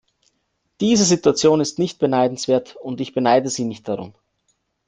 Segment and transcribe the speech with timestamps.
[0.79, 4.15] Diese Situation ist nicht beneidenswert, und ich beneide sie nicht darum.